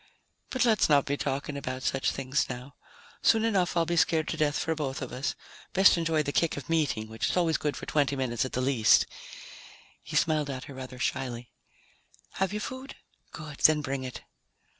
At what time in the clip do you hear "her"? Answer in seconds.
10.63-10.73